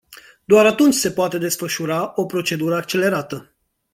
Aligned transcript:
Doar 0.45 0.65
atunci 0.65 0.93
se 0.93 1.11
poate 1.11 1.37
desfășura 1.37 2.11
o 2.15 2.25
procedură 2.25 2.75
accelerată. 2.75 3.55